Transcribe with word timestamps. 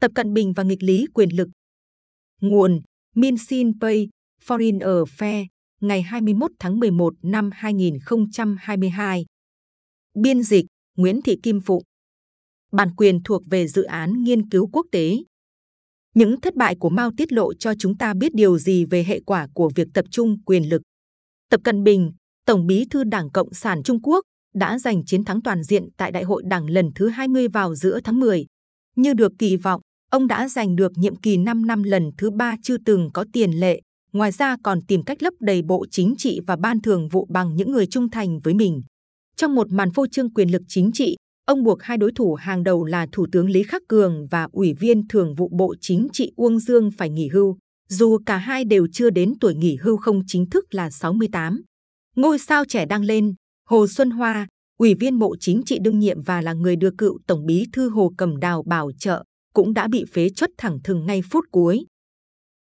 Tập 0.00 0.10
Cận 0.14 0.34
Bình 0.34 0.52
và 0.52 0.62
nghịch 0.62 0.82
lý 0.82 1.06
quyền 1.14 1.36
lực. 1.36 1.48
Nguồn 2.40 2.80
Minsin 3.14 3.80
Pay, 3.80 4.08
Foreign 4.46 4.78
Affairs, 4.78 5.46
ngày 5.80 6.02
21 6.02 6.50
tháng 6.58 6.80
11 6.80 7.14
năm 7.22 7.50
2022. 7.52 9.26
Biên 10.14 10.42
dịch 10.42 10.66
Nguyễn 10.96 11.22
Thị 11.22 11.38
Kim 11.42 11.60
phụ 11.60 11.82
Bản 12.72 12.94
quyền 12.96 13.22
thuộc 13.22 13.42
về 13.50 13.68
dự 13.68 13.82
án 13.82 14.24
nghiên 14.24 14.48
cứu 14.48 14.68
quốc 14.72 14.86
tế. 14.92 15.16
Những 16.14 16.40
thất 16.40 16.54
bại 16.54 16.76
của 16.80 16.90
Mao 16.90 17.10
tiết 17.16 17.32
lộ 17.32 17.54
cho 17.54 17.72
chúng 17.78 17.98
ta 17.98 18.14
biết 18.14 18.34
điều 18.34 18.58
gì 18.58 18.84
về 18.84 19.04
hệ 19.04 19.20
quả 19.26 19.48
của 19.54 19.70
việc 19.74 19.88
tập 19.94 20.04
trung 20.10 20.42
quyền 20.42 20.68
lực. 20.68 20.82
Tập 21.50 21.60
Cận 21.64 21.84
Bình, 21.84 22.12
Tổng 22.46 22.66
bí 22.66 22.86
thư 22.90 23.04
Đảng 23.04 23.30
Cộng 23.30 23.54
sản 23.54 23.82
Trung 23.82 24.02
Quốc, 24.02 24.24
đã 24.54 24.78
giành 24.78 25.04
chiến 25.04 25.24
thắng 25.24 25.42
toàn 25.42 25.62
diện 25.62 25.88
tại 25.96 26.12
Đại 26.12 26.22
hội 26.22 26.42
Đảng 26.46 26.70
lần 26.70 26.90
thứ 26.94 27.08
20 27.08 27.48
vào 27.48 27.74
giữa 27.74 28.00
tháng 28.04 28.20
10. 28.20 28.46
Như 28.96 29.14
được 29.14 29.32
kỳ 29.38 29.56
vọng, 29.56 29.80
ông 30.10 30.26
đã 30.26 30.48
giành 30.48 30.76
được 30.76 30.92
nhiệm 30.96 31.16
kỳ 31.16 31.36
5 31.36 31.66
năm 31.66 31.82
lần 31.82 32.10
thứ 32.18 32.30
ba 32.30 32.56
chưa 32.62 32.76
từng 32.84 33.10
có 33.14 33.24
tiền 33.32 33.50
lệ. 33.50 33.80
Ngoài 34.12 34.32
ra 34.32 34.56
còn 34.62 34.80
tìm 34.88 35.02
cách 35.02 35.22
lấp 35.22 35.34
đầy 35.40 35.62
bộ 35.62 35.86
chính 35.90 36.14
trị 36.18 36.40
và 36.46 36.56
ban 36.56 36.80
thường 36.80 37.08
vụ 37.08 37.26
bằng 37.30 37.56
những 37.56 37.72
người 37.72 37.86
trung 37.86 38.10
thành 38.10 38.40
với 38.40 38.54
mình. 38.54 38.82
Trong 39.36 39.54
một 39.54 39.72
màn 39.72 39.92
phô 39.92 40.06
trương 40.06 40.34
quyền 40.34 40.50
lực 40.50 40.62
chính 40.68 40.90
trị, 40.92 41.16
ông 41.46 41.62
buộc 41.62 41.82
hai 41.82 41.96
đối 41.96 42.12
thủ 42.12 42.34
hàng 42.34 42.64
đầu 42.64 42.84
là 42.84 43.06
Thủ 43.12 43.26
tướng 43.32 43.50
Lý 43.50 43.62
Khắc 43.62 43.82
Cường 43.88 44.26
và 44.30 44.48
Ủy 44.52 44.74
viên 44.74 45.08
Thường 45.08 45.34
vụ 45.34 45.48
Bộ 45.52 45.74
Chính 45.80 46.08
trị 46.12 46.32
Uông 46.36 46.58
Dương 46.58 46.90
phải 46.98 47.10
nghỉ 47.10 47.28
hưu, 47.28 47.56
dù 47.88 48.18
cả 48.26 48.36
hai 48.36 48.64
đều 48.64 48.86
chưa 48.92 49.10
đến 49.10 49.34
tuổi 49.40 49.54
nghỉ 49.54 49.76
hưu 49.76 49.96
không 49.96 50.22
chính 50.26 50.50
thức 50.50 50.74
là 50.74 50.90
68. 50.90 51.62
Ngôi 52.16 52.38
sao 52.38 52.64
trẻ 52.64 52.86
đang 52.86 53.04
lên, 53.04 53.34
Hồ 53.68 53.86
Xuân 53.86 54.10
Hoa, 54.10 54.46
Ủy 54.78 54.94
viên 54.94 55.18
Bộ 55.18 55.36
Chính 55.40 55.62
trị 55.66 55.78
đương 55.82 55.98
nhiệm 55.98 56.22
và 56.22 56.42
là 56.42 56.52
người 56.52 56.76
được 56.76 56.94
cựu 56.98 57.18
Tổng 57.26 57.46
bí 57.46 57.66
thư 57.72 57.88
Hồ 57.88 58.12
Cầm 58.16 58.36
Đào 58.36 58.62
bảo 58.62 58.90
trợ, 58.98 59.24
cũng 59.58 59.74
đã 59.74 59.88
bị 59.88 60.04
phế 60.12 60.28
chuất 60.28 60.50
thẳng 60.58 60.78
thừng 60.84 61.06
ngay 61.06 61.22
phút 61.30 61.44
cuối. 61.52 61.84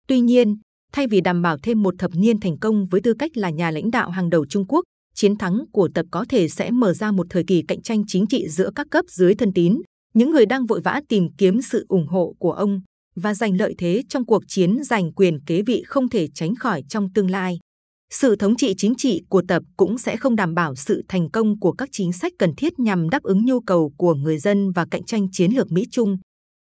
Tuy 0.08 0.20
nhiên, 0.20 0.58
thay 0.94 1.08
vì 1.08 1.22
đảm 1.22 1.41
bảo 1.41 1.57
thêm 1.63 1.84
một 1.84 1.93
thập 1.99 2.12
niên 2.15 2.40
thành 2.40 2.57
công 2.60 2.85
với 2.85 3.02
tư 3.02 3.13
cách 3.20 3.38
là 3.38 3.49
nhà 3.49 3.71
lãnh 3.71 3.91
đạo 3.91 4.10
hàng 4.10 4.29
đầu 4.29 4.46
Trung 4.46 4.65
Quốc, 4.68 4.84
chiến 5.15 5.38
thắng 5.38 5.63
của 5.74 5.90
tập 5.93 6.05
có 6.12 6.26
thể 6.30 6.49
sẽ 6.49 6.71
mở 6.71 6.93
ra 6.93 7.12
một 7.12 7.27
thời 7.30 7.43
kỳ 7.48 7.63
cạnh 7.68 7.82
tranh 7.82 8.04
chính 8.07 8.26
trị 8.27 8.48
giữa 8.49 8.70
các 8.76 8.88
cấp 8.91 9.05
dưới 9.07 9.35
thân 9.35 9.54
tín, 9.54 9.82
những 10.13 10.32
người 10.32 10.46
đang 10.46 10.65
vội 10.65 10.82
vã 10.82 11.02
tìm 11.10 11.27
kiếm 11.38 11.62
sự 11.62 11.85
ủng 11.90 12.07
hộ 12.07 12.35
của 12.40 12.52
ông 12.52 12.82
và 13.15 13.34
giành 13.34 13.58
lợi 13.58 13.76
thế 13.77 14.04
trong 14.10 14.26
cuộc 14.26 14.43
chiến 14.48 14.84
giành 14.84 15.13
quyền 15.13 15.40
kế 15.46 15.62
vị 15.62 15.84
không 15.87 16.10
thể 16.10 16.27
tránh 16.34 16.55
khỏi 16.55 16.84
trong 16.90 17.08
tương 17.13 17.30
lai. 17.30 17.60
Sự 18.13 18.35
thống 18.35 18.55
trị 18.55 18.74
chính 18.77 18.93
trị 18.98 19.21
của 19.30 19.41
tập 19.48 19.63
cũng 19.77 19.98
sẽ 19.98 20.18
không 20.18 20.35
đảm 20.35 20.54
bảo 20.54 20.76
sự 20.76 21.04
thành 21.08 21.30
công 21.32 21.60
của 21.60 21.71
các 21.71 21.90
chính 21.91 22.13
sách 22.13 22.34
cần 22.40 22.55
thiết 22.58 22.80
nhằm 22.80 23.10
đáp 23.10 23.24
ứng 23.24 23.46
nhu 23.46 23.60
cầu 23.62 23.91
của 23.98 24.15
người 24.15 24.37
dân 24.37 24.71
và 24.71 24.85
cạnh 24.91 25.04
tranh 25.04 25.27
chiến 25.32 25.52
lược 25.52 25.71
Mỹ-Trung. 25.71 26.18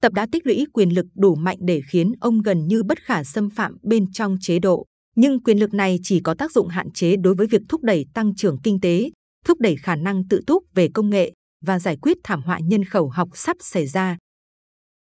Tập 0.03 0.13
đã 0.13 0.27
tích 0.33 0.47
lũy 0.47 0.67
quyền 0.73 0.95
lực 0.95 1.07
đủ 1.15 1.35
mạnh 1.35 1.59
để 1.61 1.81
khiến 1.91 2.13
ông 2.21 2.43
gần 2.43 2.67
như 2.67 2.83
bất 2.83 2.99
khả 3.03 3.25
xâm 3.25 3.51
phạm 3.51 3.77
bên 3.83 4.13
trong 4.13 4.37
chế 4.41 4.59
độ. 4.59 4.87
Nhưng 5.17 5.43
quyền 5.43 5.59
lực 5.59 5.75
này 5.75 5.99
chỉ 6.03 6.21
có 6.21 6.35
tác 6.35 6.53
dụng 6.53 6.69
hạn 6.69 6.91
chế 6.93 7.17
đối 7.17 7.35
với 7.35 7.47
việc 7.47 7.63
thúc 7.69 7.83
đẩy 7.83 8.07
tăng 8.15 8.35
trưởng 8.35 8.59
kinh 8.63 8.81
tế, 8.81 9.11
thúc 9.45 9.61
đẩy 9.61 9.77
khả 9.77 9.97
năng 9.97 10.29
tự 10.29 10.41
túc 10.47 10.65
về 10.75 10.89
công 10.95 11.11
nghệ 11.11 11.33
và 11.65 11.79
giải 11.79 11.97
quyết 12.03 12.17
thảm 12.25 12.43
họa 12.43 12.59
nhân 12.63 12.85
khẩu 12.85 13.09
học 13.09 13.29
sắp 13.35 13.57
xảy 13.61 13.87
ra. 13.87 14.17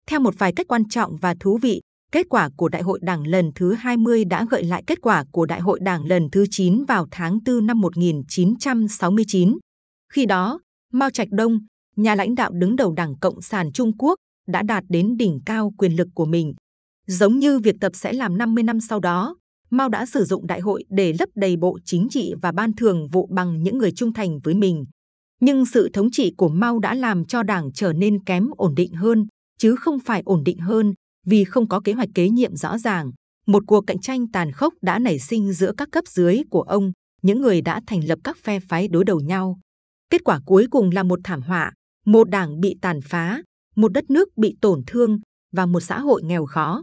Theo 0.08 0.20
một 0.20 0.34
vài 0.39 0.53
cách 0.56 0.69
quan 0.69 0.89
trọng 0.89 1.17
và 1.17 1.34
thú 1.41 1.58
vị, 1.62 1.80
kết 2.12 2.27
quả 2.28 2.50
của 2.56 2.69
Đại 2.69 2.83
hội 2.83 2.98
Đảng 3.03 3.27
lần 3.27 3.50
thứ 3.55 3.73
20 3.73 4.25
đã 4.25 4.47
gợi 4.50 4.64
lại 4.64 4.84
kết 4.86 5.00
quả 5.03 5.25
của 5.33 5.47
Đại 5.47 5.61
hội 5.61 5.78
Đảng 5.83 6.05
lần 6.05 6.30
thứ 6.33 6.45
9 6.50 6.84
vào 6.84 7.06
tháng 7.11 7.39
4 7.47 7.67
năm 7.67 7.80
1969. 7.80 9.58
Khi 10.12 10.27
đó, 10.27 10.61
Mao 10.92 11.11
Trạch 11.11 11.28
Đông, 11.30 11.58
nhà 11.97 12.14
lãnh 12.14 12.34
đạo 12.34 12.50
đứng 12.53 12.77
đầu 12.77 12.92
Đảng 12.92 13.19
Cộng 13.19 13.42
sản 13.42 13.73
Trung 13.73 13.97
Quốc, 13.98 14.14
đã 14.48 14.62
đạt 14.62 14.84
đến 14.88 15.16
đỉnh 15.16 15.40
cao 15.46 15.72
quyền 15.78 15.96
lực 15.96 16.08
của 16.14 16.24
mình. 16.24 16.54
Giống 17.06 17.38
như 17.38 17.58
việc 17.58 17.76
tập 17.80 17.92
sẽ 17.94 18.12
làm 18.12 18.38
50 18.38 18.64
năm 18.64 18.80
sau 18.80 19.00
đó, 19.00 19.36
Mao 19.70 19.88
đã 19.88 20.06
sử 20.06 20.24
dụng 20.24 20.46
đại 20.46 20.60
hội 20.60 20.84
để 20.88 21.12
lấp 21.18 21.28
đầy 21.34 21.56
bộ 21.56 21.78
chính 21.84 22.08
trị 22.10 22.32
và 22.42 22.52
ban 22.52 22.72
thường 22.72 23.08
vụ 23.08 23.28
bằng 23.30 23.62
những 23.62 23.78
người 23.78 23.92
trung 23.92 24.12
thành 24.12 24.39
với 24.44 24.55
mình. 24.55 24.84
Nhưng 25.40 25.67
sự 25.67 25.89
thống 25.92 26.11
trị 26.11 26.33
của 26.36 26.48
Mao 26.48 26.78
đã 26.78 26.94
làm 26.94 27.24
cho 27.24 27.42
đảng 27.42 27.72
trở 27.72 27.92
nên 27.92 28.24
kém 28.24 28.48
ổn 28.56 28.74
định 28.74 28.92
hơn, 28.92 29.27
chứ 29.58 29.77
không 29.77 29.98
phải 30.00 30.22
ổn 30.24 30.44
định 30.44 30.58
hơn, 30.58 30.94
vì 31.27 31.44
không 31.44 31.68
có 31.68 31.80
kế 31.80 31.92
hoạch 31.92 32.08
kế 32.14 32.28
nhiệm 32.28 32.56
rõ 32.56 32.78
ràng. 32.78 33.12
Một 33.46 33.62
cuộc 33.67 33.84
cạnh 33.86 33.98
tranh 33.98 34.30
tàn 34.33 34.52
khốc 34.52 34.74
đã 34.83 34.98
nảy 34.98 35.18
sinh 35.18 35.52
giữa 35.52 35.72
các 35.77 35.88
cấp 35.92 36.05
dưới 36.08 36.38
của 36.50 36.62
ông, 36.62 36.92
những 37.22 37.40
người 37.40 37.61
đã 37.61 37.80
thành 37.86 38.05
lập 38.05 38.18
các 38.24 38.36
phe 38.42 38.61
phái 38.61 38.88
đối 38.88 39.05
đầu 39.05 39.20
nhau. 39.20 39.58
Kết 40.11 40.24
quả 40.24 40.40
cuối 40.46 40.67
cùng 40.70 40.90
là 40.90 41.02
một 41.02 41.18
thảm 41.24 41.42
họa, 41.42 41.72
một 42.06 42.30
đảng 42.30 42.61
bị 42.61 42.77
tàn 42.80 43.00
phá, 43.00 43.42
một 43.77 43.92
đất 43.92 44.10
nước 44.10 44.28
bị 44.36 44.56
tổn 44.60 44.83
thương 44.86 45.20
và 45.52 45.66
một 45.66 45.80
xã 45.80 46.00
hội 46.00 46.22
nghèo 46.22 46.46
khó. 46.46 46.83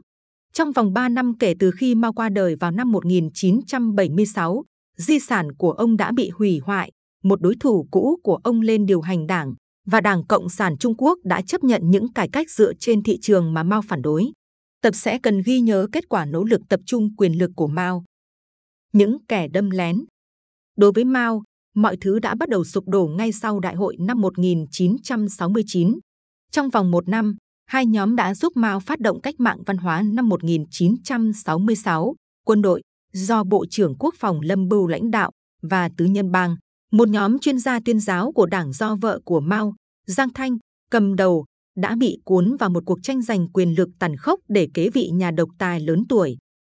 Trong 0.53 0.71
vòng 0.71 0.93
3 0.93 1.09
năm 1.09 1.37
kể 1.37 1.53
từ 1.59 1.71
khi 1.71 1.95
Mao 1.95 2.13
qua 2.13 2.29
đời 2.29 2.55
vào 2.55 2.71
năm 2.71 2.91
1976, 2.91 4.63
di 4.97 5.19
sản 5.19 5.51
của 5.55 5.71
ông 5.71 5.97
đã 5.97 6.11
bị 6.11 6.29
hủy 6.29 6.59
hoại, 6.63 6.91
một 7.23 7.41
đối 7.41 7.55
thủ 7.59 7.87
cũ 7.91 8.19
của 8.23 8.39
ông 8.43 8.61
lên 8.61 8.85
điều 8.85 9.01
hành 9.01 9.27
đảng 9.27 9.53
và 9.85 10.01
Đảng 10.01 10.25
Cộng 10.27 10.49
sản 10.49 10.77
Trung 10.77 10.93
Quốc 10.97 11.19
đã 11.23 11.41
chấp 11.41 11.63
nhận 11.63 11.81
những 11.91 12.13
cải 12.13 12.29
cách 12.29 12.49
dựa 12.49 12.73
trên 12.79 13.03
thị 13.03 13.17
trường 13.21 13.53
mà 13.53 13.63
Mao 13.63 13.81
phản 13.81 14.01
đối. 14.01 14.31
Tập 14.81 14.91
sẽ 14.95 15.19
cần 15.23 15.41
ghi 15.45 15.59
nhớ 15.59 15.87
kết 15.91 16.09
quả 16.09 16.25
nỗ 16.25 16.43
lực 16.43 16.61
tập 16.69 16.79
trung 16.85 17.15
quyền 17.15 17.37
lực 17.37 17.51
của 17.55 17.67
Mao. 17.67 18.03
Những 18.93 19.17
kẻ 19.27 19.47
đâm 19.47 19.69
lén 19.69 20.05
Đối 20.77 20.91
với 20.91 21.05
Mao, 21.05 21.43
mọi 21.75 21.97
thứ 22.01 22.19
đã 22.19 22.35
bắt 22.35 22.49
đầu 22.49 22.63
sụp 22.63 22.87
đổ 22.87 23.07
ngay 23.07 23.31
sau 23.31 23.59
đại 23.59 23.75
hội 23.75 23.97
năm 23.99 24.21
1969. 24.21 25.99
Trong 26.51 26.69
vòng 26.69 26.91
một 26.91 27.09
năm, 27.09 27.35
hai 27.65 27.85
nhóm 27.85 28.15
đã 28.15 28.35
giúp 28.35 28.57
Mao 28.57 28.79
phát 28.79 28.99
động 28.99 29.21
cách 29.21 29.39
mạng 29.39 29.57
văn 29.65 29.77
hóa 29.77 30.01
năm 30.01 30.29
1966, 30.29 32.15
quân 32.45 32.61
đội 32.61 32.81
do 33.13 33.43
Bộ 33.43 33.65
trưởng 33.69 33.95
Quốc 33.99 34.15
phòng 34.17 34.41
Lâm 34.41 34.67
Bưu 34.67 34.87
lãnh 34.87 35.11
đạo 35.11 35.31
và 35.61 35.89
tứ 35.97 36.05
nhân 36.05 36.31
bang, 36.31 36.55
một 36.91 37.09
nhóm 37.09 37.39
chuyên 37.39 37.59
gia 37.59 37.79
tuyên 37.79 37.99
giáo 37.99 38.31
của 38.31 38.45
đảng 38.45 38.73
do 38.73 38.95
vợ 38.95 39.19
của 39.25 39.39
Mao, 39.39 39.75
Giang 40.07 40.33
Thanh, 40.33 40.57
cầm 40.91 41.15
đầu, 41.15 41.45
đã 41.77 41.95
bị 41.95 42.17
cuốn 42.25 42.55
vào 42.55 42.69
một 42.69 42.83
cuộc 42.85 42.99
tranh 43.03 43.21
giành 43.21 43.49
quyền 43.49 43.75
lực 43.75 43.89
tàn 43.99 44.15
khốc 44.17 44.39
để 44.47 44.67
kế 44.73 44.89
vị 44.89 45.09
nhà 45.13 45.31
độc 45.31 45.49
tài 45.57 45.79
lớn 45.79 46.03
tuổi. 46.09 46.37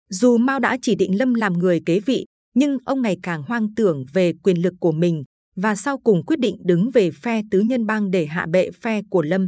Dù 0.09 0.37
Mao 0.37 0.59
đã 0.59 0.77
chỉ 0.81 0.95
định 0.95 1.19
Lâm 1.19 1.33
làm 1.33 1.53
người 1.53 1.81
kế 1.85 1.99
vị, 1.99 2.25
nhưng 2.53 2.77
ông 2.85 3.01
ngày 3.01 3.17
càng 3.23 3.43
hoang 3.43 3.75
tưởng 3.75 4.05
về 4.13 4.33
quyền 4.43 4.61
lực 4.61 4.73
của 4.79 4.91
mình 4.91 5.23
và 5.55 5.75
sau 5.75 5.97
cùng 5.97 6.25
quyết 6.25 6.39
định 6.39 6.57
đứng 6.59 6.91
về 6.91 7.11
phe 7.11 7.41
tứ 7.51 7.59
nhân 7.59 7.85
bang 7.85 8.11
để 8.11 8.25
hạ 8.25 8.45
bệ 8.51 8.71
phe 8.71 9.01
của 9.09 9.21
Lâm. 9.21 9.47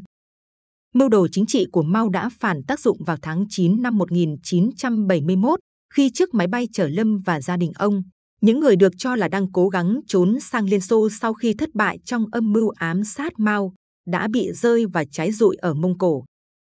Mưu 0.94 1.10
đồ 1.10 1.28
chính 1.32 1.46
trị 1.46 1.66
của 1.72 1.84
Mao 1.84 2.10
đã 2.10 2.30
phản 2.40 2.64
tác 2.64 2.80
dụng 2.80 2.98
vào 3.04 3.18
tháng 3.22 3.46
9 3.50 3.82
năm 3.82 3.98
1971 3.98 5.60
khi 5.94 6.10
chiếc 6.14 6.34
máy 6.34 6.48
bay 6.48 6.68
chở 6.74 6.88
Lâm 6.88 7.20
và 7.26 7.42
gia 7.42 7.58
đình 7.58 7.72
ông, 7.76 8.04
những 8.42 8.60
người 8.60 8.76
được 8.76 8.94
cho 8.98 9.16
là 9.16 9.28
đang 9.28 9.52
cố 9.52 9.70
gắng 9.70 10.00
trốn 10.08 10.40
sang 10.40 10.66
Liên 10.66 10.82
Xô 10.82 11.10
sau 11.22 11.34
khi 11.34 11.54
thất 11.54 11.70
bại 11.74 12.00
trong 12.06 12.26
âm 12.32 12.54
mưu 12.54 12.70
ám 12.70 13.04
sát 13.04 13.34
Mao, 13.38 13.74
đã 14.08 14.28
bị 14.28 14.52
rơi 14.54 14.86
và 14.86 15.06
cháy 15.12 15.32
rụi 15.32 15.56
ở 15.56 15.74
Mông 15.74 15.98
Cổ. 15.98 16.26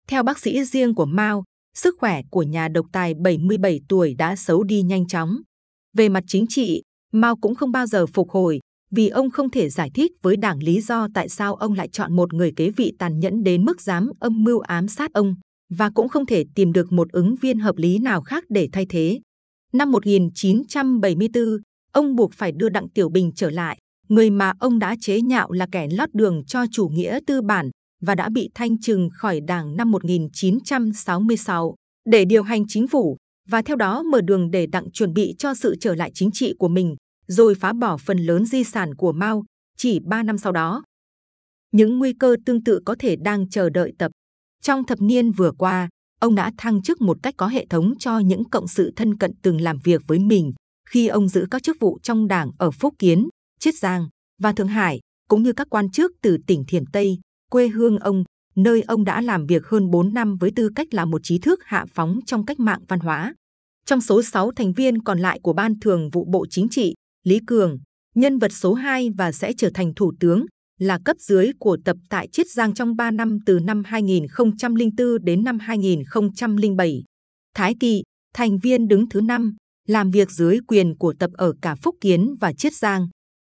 Theo 0.07 0.23
bác 0.23 0.39
sĩ 0.39 0.63
riêng 0.63 0.95
của 0.95 1.05
Mao, 1.05 1.43
sức 1.75 1.95
khỏe 1.99 2.21
của 2.31 2.43
nhà 2.43 2.67
độc 2.67 2.85
tài 2.91 3.13
77 3.13 3.79
tuổi 3.89 4.15
đã 4.17 4.35
xấu 4.35 4.63
đi 4.63 4.81
nhanh 4.81 5.07
chóng. 5.07 5.37
Về 5.93 6.09
mặt 6.09 6.23
chính 6.27 6.45
trị, 6.49 6.81
Mao 7.13 7.35
cũng 7.35 7.55
không 7.55 7.71
bao 7.71 7.85
giờ 7.87 8.05
phục 8.05 8.29
hồi 8.29 8.59
vì 8.95 9.09
ông 9.09 9.29
không 9.29 9.49
thể 9.49 9.69
giải 9.69 9.91
thích 9.93 10.11
với 10.21 10.37
đảng 10.37 10.63
lý 10.63 10.81
do 10.81 11.07
tại 11.13 11.29
sao 11.29 11.55
ông 11.55 11.73
lại 11.73 11.87
chọn 11.87 12.15
một 12.15 12.33
người 12.33 12.51
kế 12.55 12.69
vị 12.69 12.93
tàn 12.99 13.19
nhẫn 13.19 13.43
đến 13.43 13.65
mức 13.65 13.81
dám 13.81 14.09
âm 14.19 14.43
mưu 14.43 14.59
ám 14.59 14.87
sát 14.87 15.13
ông 15.13 15.35
và 15.69 15.89
cũng 15.89 16.09
không 16.09 16.25
thể 16.25 16.43
tìm 16.55 16.73
được 16.73 16.91
một 16.91 17.11
ứng 17.11 17.35
viên 17.35 17.59
hợp 17.59 17.77
lý 17.77 17.97
nào 17.97 18.21
khác 18.21 18.43
để 18.49 18.69
thay 18.71 18.85
thế. 18.89 19.19
Năm 19.73 19.91
1974, 19.91 21.43
ông 21.93 22.15
buộc 22.15 22.33
phải 22.33 22.51
đưa 22.51 22.69
Đặng 22.69 22.89
Tiểu 22.89 23.09
Bình 23.09 23.31
trở 23.35 23.49
lại, 23.49 23.77
người 24.09 24.29
mà 24.29 24.53
ông 24.59 24.79
đã 24.79 24.95
chế 25.01 25.21
nhạo 25.21 25.51
là 25.51 25.67
kẻ 25.71 25.87
lót 25.91 26.09
đường 26.13 26.45
cho 26.45 26.65
chủ 26.71 26.87
nghĩa 26.87 27.19
tư 27.27 27.41
bản 27.41 27.69
và 28.01 28.15
đã 28.15 28.29
bị 28.29 28.49
thanh 28.55 28.79
trừng 28.81 29.09
khỏi 29.13 29.41
đảng 29.41 29.77
năm 29.77 29.91
1966 29.91 31.75
để 32.09 32.25
điều 32.25 32.43
hành 32.43 32.63
chính 32.67 32.87
phủ 32.87 33.17
và 33.49 33.61
theo 33.61 33.75
đó 33.75 34.03
mở 34.03 34.21
đường 34.21 34.51
để 34.51 34.67
Đặng 34.67 34.91
chuẩn 34.91 35.13
bị 35.13 35.35
cho 35.37 35.53
sự 35.53 35.75
trở 35.79 35.95
lại 35.95 36.11
chính 36.13 36.31
trị 36.31 36.53
của 36.59 36.67
mình 36.67 36.95
rồi 37.27 37.55
phá 37.55 37.73
bỏ 37.73 37.97
phần 37.97 38.17
lớn 38.17 38.45
di 38.45 38.63
sản 38.63 38.95
của 38.95 39.11
Mao 39.11 39.43
chỉ 39.77 39.99
3 39.99 40.23
năm 40.23 40.37
sau 40.37 40.51
đó. 40.51 40.83
Những 41.71 41.99
nguy 41.99 42.13
cơ 42.13 42.35
tương 42.45 42.63
tự 42.63 42.79
có 42.85 42.95
thể 42.99 43.15
đang 43.15 43.49
chờ 43.49 43.69
đợi 43.69 43.93
tập. 43.97 44.11
Trong 44.61 44.83
thập 44.83 45.01
niên 45.01 45.31
vừa 45.31 45.51
qua, 45.51 45.89
ông 46.19 46.35
đã 46.35 46.51
thăng 46.57 46.81
chức 46.81 47.01
một 47.01 47.17
cách 47.23 47.33
có 47.37 47.47
hệ 47.47 47.65
thống 47.69 47.93
cho 47.99 48.19
những 48.19 48.49
cộng 48.49 48.67
sự 48.67 48.91
thân 48.95 49.17
cận 49.17 49.31
từng 49.41 49.61
làm 49.61 49.77
việc 49.83 50.01
với 50.07 50.19
mình 50.19 50.53
khi 50.89 51.07
ông 51.07 51.27
giữ 51.27 51.47
các 51.51 51.63
chức 51.63 51.77
vụ 51.79 51.99
trong 52.03 52.27
đảng 52.27 52.51
ở 52.57 52.71
Phúc 52.71 52.93
Kiến, 52.99 53.29
Chiết 53.59 53.75
Giang 53.75 54.07
và 54.41 54.51
Thượng 54.51 54.67
Hải, 54.67 54.99
cũng 55.29 55.43
như 55.43 55.53
các 55.53 55.67
quan 55.69 55.91
chức 55.91 56.11
từ 56.21 56.37
tỉnh 56.47 56.63
Thiểm 56.67 56.85
Tây, 56.85 57.19
quê 57.51 57.67
hương 57.67 57.97
ông, 57.97 58.23
nơi 58.55 58.81
ông 58.81 59.03
đã 59.03 59.21
làm 59.21 59.45
việc 59.45 59.65
hơn 59.65 59.91
4 59.91 60.13
năm 60.13 60.37
với 60.37 60.51
tư 60.55 60.69
cách 60.75 60.93
là 60.93 61.05
một 61.05 61.21
trí 61.23 61.39
thức 61.39 61.59
hạ 61.63 61.85
phóng 61.93 62.19
trong 62.25 62.45
cách 62.45 62.59
mạng 62.59 62.81
văn 62.87 62.99
hóa. 62.99 63.33
Trong 63.85 64.01
số 64.01 64.23
6 64.23 64.51
thành 64.51 64.73
viên 64.73 65.03
còn 65.03 65.19
lại 65.19 65.39
của 65.43 65.53
Ban 65.53 65.79
Thường 65.79 66.09
vụ 66.09 66.25
Bộ 66.25 66.45
Chính 66.49 66.69
trị, 66.69 66.93
Lý 67.25 67.39
Cường, 67.47 67.77
nhân 68.15 68.37
vật 68.37 68.51
số 68.53 68.73
2 68.73 69.09
và 69.17 69.31
sẽ 69.31 69.53
trở 69.57 69.69
thành 69.73 69.93
thủ 69.95 70.13
tướng, 70.19 70.45
là 70.79 70.99
cấp 71.05 71.17
dưới 71.19 71.51
của 71.59 71.77
tập 71.85 71.97
tại 72.09 72.27
Chiết 72.31 72.45
Giang 72.49 72.73
trong 72.73 72.95
3 72.95 73.11
năm 73.11 73.37
từ 73.45 73.59
năm 73.59 73.83
2004 73.85 75.23
đến 75.23 75.43
năm 75.43 75.59
2007. 75.59 77.03
Thái 77.55 77.75
Kỳ, 77.79 78.03
thành 78.33 78.57
viên 78.57 78.87
đứng 78.87 79.09
thứ 79.09 79.21
5, 79.21 79.55
làm 79.87 80.11
việc 80.11 80.31
dưới 80.31 80.59
quyền 80.67 80.97
của 80.97 81.13
tập 81.19 81.31
ở 81.33 81.53
cả 81.61 81.75
Phúc 81.75 81.95
Kiến 82.01 82.35
và 82.39 82.53
Chiết 82.53 82.73
Giang. 82.73 83.07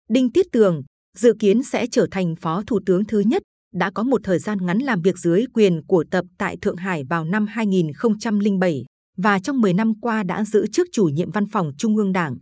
Đinh 0.09 0.31
Tiết 0.31 0.45
Tường, 0.51 0.81
dự 1.17 1.33
kiến 1.39 1.63
sẽ 1.63 1.85
trở 1.91 2.07
thành 2.11 2.35
phó 2.41 2.63
thủ 2.67 2.79
tướng 2.85 3.05
thứ 3.05 3.19
nhất, 3.19 3.41
đã 3.73 3.91
có 3.91 4.03
một 4.03 4.21
thời 4.23 4.39
gian 4.39 4.57
ngắn 4.65 4.77
làm 4.77 5.01
việc 5.01 5.17
dưới 5.17 5.45
quyền 5.53 5.85
của 5.87 6.03
tập 6.11 6.25
tại 6.37 6.57
Thượng 6.61 6.77
Hải 6.77 7.03
vào 7.09 7.25
năm 7.25 7.45
2007 7.47 8.85
và 9.17 9.39
trong 9.39 9.61
10 9.61 9.73
năm 9.73 9.99
qua 10.01 10.23
đã 10.23 10.45
giữ 10.45 10.67
chức 10.67 10.87
chủ 10.91 11.05
nhiệm 11.05 11.31
văn 11.31 11.45
phòng 11.51 11.71
Trung 11.77 11.97
ương 11.97 12.11
Đảng. 12.11 12.37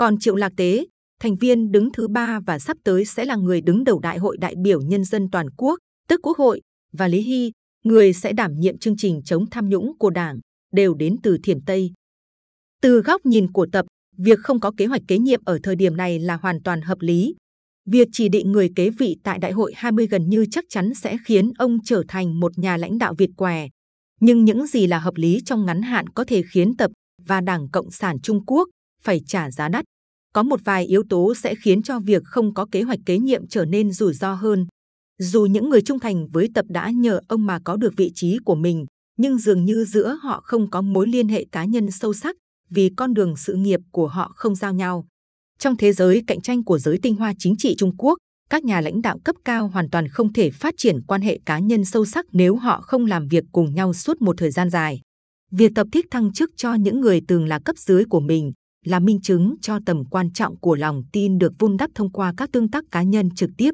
Còn 0.00 0.18
Triệu 0.18 0.36
Lạc 0.36 0.52
Tế, 0.56 0.86
thành 1.20 1.36
viên 1.36 1.72
đứng 1.72 1.92
thứ 1.92 2.08
ba 2.08 2.40
và 2.46 2.58
sắp 2.58 2.76
tới 2.84 3.04
sẽ 3.04 3.24
là 3.24 3.36
người 3.36 3.60
đứng 3.60 3.84
đầu 3.84 3.98
Đại 3.98 4.18
hội 4.18 4.36
đại 4.40 4.54
biểu 4.62 4.80
nhân 4.80 5.04
dân 5.04 5.30
toàn 5.32 5.46
quốc, 5.56 5.78
tức 6.08 6.20
Quốc 6.22 6.38
hội, 6.38 6.60
và 6.92 7.08
Lý 7.08 7.20
Hy, 7.20 7.52
người 7.84 8.12
sẽ 8.12 8.32
đảm 8.32 8.52
nhiệm 8.54 8.78
chương 8.78 8.96
trình 8.96 9.20
chống 9.24 9.50
tham 9.50 9.68
nhũng 9.68 9.98
của 9.98 10.10
Đảng, 10.10 10.38
đều 10.72 10.94
đến 10.94 11.16
từ 11.22 11.38
Thiểm 11.42 11.60
Tây. 11.60 11.92
Từ 12.82 13.00
góc 13.00 13.26
nhìn 13.26 13.52
của 13.52 13.66
tập, 13.72 13.86
việc 14.16 14.38
không 14.38 14.60
có 14.60 14.72
kế 14.76 14.86
hoạch 14.86 15.02
kế 15.08 15.18
nhiệm 15.18 15.40
ở 15.44 15.58
thời 15.62 15.76
điểm 15.76 15.96
này 15.96 16.18
là 16.18 16.36
hoàn 16.36 16.62
toàn 16.62 16.80
hợp 16.80 16.98
lý. 17.00 17.34
Việc 17.86 18.08
chỉ 18.12 18.28
định 18.28 18.52
người 18.52 18.70
kế 18.76 18.90
vị 18.90 19.16
tại 19.22 19.38
Đại 19.38 19.52
hội 19.52 19.72
20 19.76 20.06
gần 20.06 20.28
như 20.28 20.46
chắc 20.50 20.64
chắn 20.68 20.94
sẽ 20.94 21.16
khiến 21.26 21.52
ông 21.58 21.78
trở 21.84 22.02
thành 22.08 22.40
một 22.40 22.58
nhà 22.58 22.76
lãnh 22.76 22.98
đạo 22.98 23.14
Việt 23.18 23.30
què. 23.36 23.68
Nhưng 24.20 24.44
những 24.44 24.66
gì 24.66 24.86
là 24.86 24.98
hợp 24.98 25.14
lý 25.16 25.40
trong 25.44 25.66
ngắn 25.66 25.82
hạn 25.82 26.08
có 26.08 26.24
thể 26.24 26.42
khiến 26.52 26.76
tập 26.76 26.90
và 27.26 27.40
Đảng 27.40 27.68
Cộng 27.68 27.90
sản 27.90 28.20
Trung 28.22 28.44
Quốc 28.46 28.68
phải 29.02 29.20
trả 29.26 29.50
giá 29.50 29.68
đắt. 29.68 29.84
Có 30.34 30.42
một 30.42 30.60
vài 30.64 30.84
yếu 30.84 31.02
tố 31.08 31.34
sẽ 31.34 31.54
khiến 31.54 31.82
cho 31.82 31.98
việc 31.98 32.22
không 32.24 32.54
có 32.54 32.66
kế 32.72 32.82
hoạch 32.82 32.98
kế 33.06 33.18
nhiệm 33.18 33.46
trở 33.46 33.64
nên 33.64 33.92
rủi 33.92 34.14
ro 34.14 34.34
hơn. 34.34 34.66
Dù 35.18 35.46
những 35.46 35.70
người 35.70 35.82
trung 35.82 35.98
thành 35.98 36.28
với 36.28 36.48
tập 36.54 36.64
đã 36.68 36.90
nhờ 36.90 37.20
ông 37.28 37.46
mà 37.46 37.58
có 37.64 37.76
được 37.76 37.92
vị 37.96 38.12
trí 38.14 38.38
của 38.44 38.54
mình, 38.54 38.86
nhưng 39.18 39.38
dường 39.38 39.64
như 39.64 39.84
giữa 39.84 40.18
họ 40.22 40.40
không 40.44 40.70
có 40.70 40.80
mối 40.80 41.08
liên 41.08 41.28
hệ 41.28 41.44
cá 41.52 41.64
nhân 41.64 41.90
sâu 41.90 42.14
sắc 42.14 42.36
vì 42.70 42.90
con 42.96 43.14
đường 43.14 43.36
sự 43.36 43.54
nghiệp 43.54 43.80
của 43.92 44.06
họ 44.06 44.32
không 44.36 44.54
giao 44.54 44.74
nhau. 44.74 45.06
Trong 45.58 45.76
thế 45.76 45.92
giới 45.92 46.22
cạnh 46.26 46.40
tranh 46.40 46.64
của 46.64 46.78
giới 46.78 46.98
tinh 47.02 47.16
hoa 47.16 47.32
chính 47.38 47.56
trị 47.56 47.74
Trung 47.78 47.96
Quốc, 47.98 48.18
các 48.50 48.64
nhà 48.64 48.80
lãnh 48.80 49.02
đạo 49.02 49.18
cấp 49.24 49.36
cao 49.44 49.68
hoàn 49.68 49.90
toàn 49.90 50.08
không 50.08 50.32
thể 50.32 50.50
phát 50.50 50.74
triển 50.76 51.02
quan 51.06 51.22
hệ 51.22 51.40
cá 51.46 51.58
nhân 51.58 51.84
sâu 51.84 52.04
sắc 52.06 52.26
nếu 52.32 52.56
họ 52.56 52.80
không 52.80 53.06
làm 53.06 53.28
việc 53.28 53.44
cùng 53.52 53.74
nhau 53.74 53.94
suốt 53.94 54.22
một 54.22 54.38
thời 54.38 54.50
gian 54.50 54.70
dài. 54.70 55.00
Việc 55.50 55.72
tập 55.74 55.86
thích 55.92 56.06
thăng 56.10 56.32
chức 56.32 56.50
cho 56.56 56.74
những 56.74 57.00
người 57.00 57.20
từng 57.28 57.46
là 57.46 57.58
cấp 57.64 57.78
dưới 57.78 58.04
của 58.04 58.20
mình 58.20 58.52
là 58.84 59.00
minh 59.00 59.20
chứng 59.20 59.54
cho 59.60 59.78
tầm 59.86 60.04
quan 60.04 60.32
trọng 60.32 60.56
của 60.60 60.74
lòng 60.74 61.02
tin 61.12 61.38
được 61.38 61.52
vun 61.58 61.76
đắp 61.76 61.90
thông 61.94 62.12
qua 62.12 62.34
các 62.36 62.52
tương 62.52 62.70
tác 62.70 62.84
cá 62.90 63.02
nhân 63.02 63.30
trực 63.34 63.50
tiếp. 63.56 63.70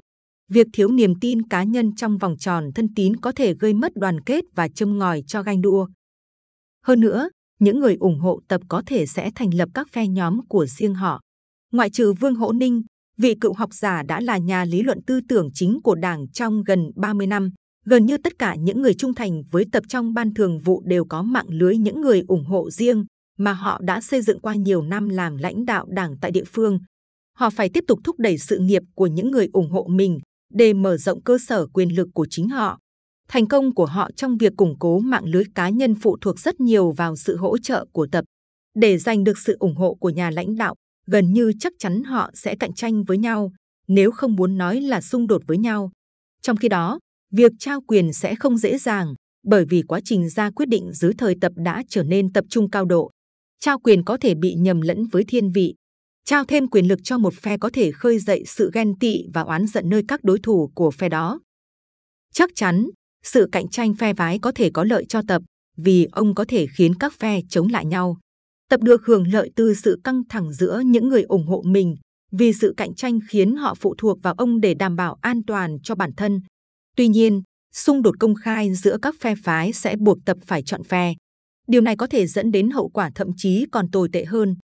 Việc 0.51 0.67
thiếu 0.73 0.89
niềm 0.89 1.15
tin 1.21 1.49
cá 1.49 1.63
nhân 1.63 1.95
trong 1.95 2.19
vòng 2.19 2.37
tròn 2.39 2.71
thân 2.75 2.95
tín 2.95 3.17
có 3.17 3.33
thể 3.33 3.55
gây 3.55 3.75
mất 3.75 3.93
đoàn 3.95 4.21
kết 4.21 4.45
và 4.55 4.69
châm 4.69 4.99
ngòi 4.99 5.23
cho 5.27 5.43
ganh 5.43 5.61
đua. 5.61 5.89
Hơn 6.87 7.01
nữa, 7.01 7.29
những 7.61 7.81
người 7.81 7.97
ủng 8.01 8.19
hộ 8.19 8.41
tập 8.49 8.61
có 8.69 8.83
thể 8.87 9.07
sẽ 9.07 9.31
thành 9.35 9.55
lập 9.55 9.69
các 9.75 9.89
phe 9.93 10.07
nhóm 10.07 10.47
của 10.49 10.67
riêng 10.67 10.95
họ. 10.95 11.21
Ngoại 11.73 11.91
trừ 11.91 12.13
Vương 12.13 12.35
Hỗ 12.35 12.53
Ninh, 12.53 12.83
vị 13.19 13.35
cựu 13.41 13.53
học 13.53 13.75
giả 13.75 14.03
đã 14.03 14.21
là 14.21 14.39
nhà 14.39 14.65
lý 14.65 14.83
luận 14.83 14.99
tư 15.07 15.21
tưởng 15.29 15.49
chính 15.55 15.81
của 15.85 15.95
Đảng 15.95 16.29
trong 16.29 16.63
gần 16.65 16.91
30 16.97 17.27
năm. 17.27 17.51
Gần 17.85 18.07
như 18.07 18.17
tất 18.25 18.33
cả 18.39 18.55
những 18.55 18.83
người 18.83 18.95
trung 18.95 19.15
thành 19.15 19.43
với 19.51 19.65
tập 19.73 19.85
trong 19.89 20.15
ban 20.15 20.35
thường 20.35 20.59
vụ 20.59 20.83
đều 20.85 21.05
có 21.05 21.23
mạng 21.23 21.49
lưới 21.49 21.77
những 21.77 22.01
người 22.01 22.23
ủng 22.29 22.45
hộ 22.45 22.71
riêng 22.71 23.05
mà 23.37 23.53
họ 23.53 23.81
đã 23.85 24.01
xây 24.01 24.23
dựng 24.23 24.41
qua 24.41 24.55
nhiều 24.55 24.83
năm 24.83 25.09
làm 25.09 25.37
lãnh 25.37 25.65
đạo 25.65 25.87
Đảng 25.89 26.17
tại 26.21 26.31
địa 26.31 26.45
phương. 26.45 26.79
Họ 27.37 27.51
phải 27.51 27.69
tiếp 27.69 27.85
tục 27.89 28.01
thúc 28.05 28.19
đẩy 28.19 28.39
sự 28.39 28.59
nghiệp 28.59 28.83
của 28.95 29.07
những 29.07 29.31
người 29.31 29.49
ủng 29.53 29.71
hộ 29.71 29.87
mình 29.91 30.19
để 30.55 30.73
mở 30.73 30.97
rộng 30.97 31.23
cơ 31.23 31.39
sở 31.39 31.67
quyền 31.67 31.97
lực 31.97 32.09
của 32.15 32.27
chính 32.31 32.49
họ. 32.49 32.79
Thành 33.29 33.49
công 33.49 33.75
của 33.75 33.87
họ 33.87 34.11
trong 34.17 34.37
việc 34.37 34.53
củng 34.57 34.79
cố 34.79 34.99
mạng 34.99 35.25
lưới 35.25 35.45
cá 35.55 35.69
nhân 35.69 35.95
phụ 35.95 36.17
thuộc 36.21 36.39
rất 36.39 36.61
nhiều 36.61 36.93
vào 36.93 37.17
sự 37.17 37.37
hỗ 37.37 37.59
trợ 37.59 37.87
của 37.93 38.07
tập. 38.13 38.25
Để 38.75 38.99
giành 38.99 39.25
được 39.25 39.39
sự 39.39 39.57
ủng 39.59 39.77
hộ 39.77 39.95
của 39.95 40.11
nhà 40.11 40.31
lãnh 40.31 40.57
đạo, 40.57 40.75
gần 41.07 41.33
như 41.33 41.53
chắc 41.61 41.73
chắn 41.79 42.03
họ 42.05 42.31
sẽ 42.35 42.57
cạnh 42.57 42.75
tranh 42.75 43.05
với 43.05 43.19
nhau, 43.19 43.53
nếu 43.89 44.11
không 44.11 44.37
muốn 44.37 44.59
nói 44.59 44.81
là 44.81 45.01
xung 45.01 45.27
đột 45.27 45.43
với 45.47 45.59
nhau. 45.59 45.91
Trong 46.43 46.57
khi 46.57 46.69
đó, 46.69 46.99
việc 47.33 47.53
trao 47.59 47.81
quyền 47.81 48.13
sẽ 48.13 48.35
không 48.35 48.59
dễ 48.59 48.79
dàng, 48.79 49.15
bởi 49.45 49.65
vì 49.65 49.83
quá 49.83 50.01
trình 50.05 50.29
ra 50.29 50.51
quyết 50.51 50.69
định 50.69 50.93
dưới 50.93 51.13
thời 51.19 51.35
tập 51.41 51.53
đã 51.57 51.83
trở 51.89 52.03
nên 52.03 52.33
tập 52.33 52.45
trung 52.49 52.71
cao 52.71 52.85
độ. 52.85 53.11
Trao 53.61 53.79
quyền 53.79 54.05
có 54.05 54.17
thể 54.21 54.35
bị 54.35 54.55
nhầm 54.55 54.81
lẫn 54.81 55.07
với 55.07 55.25
thiên 55.29 55.53
vị. 55.53 55.75
Trao 56.25 56.45
thêm 56.45 56.69
quyền 56.69 56.89
lực 56.89 56.99
cho 57.05 57.19
một 57.19 57.35
phe 57.35 57.59
có 57.59 57.71
thể 57.73 57.93
khơi 57.93 58.19
dậy 58.19 58.45
sự 58.47 58.71
ghen 58.75 58.99
tị 58.99 59.23
và 59.35 59.41
oán 59.41 59.67
giận 59.67 59.89
nơi 59.89 60.03
các 60.09 60.25
đối 60.25 60.39
thủ 60.39 60.71
của 60.75 60.91
phe 60.91 61.09
đó. 61.09 61.41
Chắc 62.33 62.51
chắn, 62.55 62.87
sự 63.25 63.49
cạnh 63.53 63.69
tranh 63.69 63.95
phe 63.95 64.15
phái 64.15 64.39
có 64.39 64.53
thể 64.53 64.71
có 64.71 64.85
lợi 64.85 65.05
cho 65.09 65.23
tập 65.29 65.43
vì 65.77 66.09
ông 66.13 66.35
có 66.35 66.45
thể 66.49 66.67
khiến 66.77 66.95
các 66.95 67.13
phe 67.19 67.41
chống 67.49 67.69
lại 67.69 67.87
nhau. 67.87 68.17
Tập 68.71 68.81
được 68.83 69.07
hưởng 69.07 69.33
lợi 69.33 69.51
từ 69.57 69.75
sự 69.75 70.01
căng 70.05 70.23
thẳng 70.29 70.53
giữa 70.53 70.83
những 70.87 71.09
người 71.09 71.23
ủng 71.23 71.47
hộ 71.47 71.63
mình 71.67 71.97
vì 72.33 72.53
sự 72.53 72.75
cạnh 72.77 72.95
tranh 72.95 73.19
khiến 73.29 73.57
họ 73.57 73.75
phụ 73.75 73.95
thuộc 73.99 74.23
vào 74.23 74.35
ông 74.39 74.61
để 74.61 74.75
đảm 74.75 74.97
bảo 74.97 75.17
an 75.21 75.41
toàn 75.47 75.79
cho 75.83 75.95
bản 75.95 76.11
thân. 76.17 76.41
Tuy 76.97 77.09
nhiên, 77.09 77.43
xung 77.75 78.03
đột 78.03 78.15
công 78.21 78.35
khai 78.35 78.75
giữa 78.75 78.97
các 79.03 79.15
phe 79.21 79.35
phái 79.43 79.73
sẽ 79.73 79.97
buộc 79.97 80.19
tập 80.25 80.37
phải 80.47 80.63
chọn 80.63 80.85
phe. 80.85 81.15
Điều 81.67 81.81
này 81.81 81.97
có 81.97 82.07
thể 82.07 82.27
dẫn 82.27 82.51
đến 82.51 82.71
hậu 82.71 82.89
quả 82.89 83.11
thậm 83.15 83.29
chí 83.37 83.67
còn 83.73 83.91
tồi 83.91 84.09
tệ 84.13 84.25
hơn. 84.25 84.57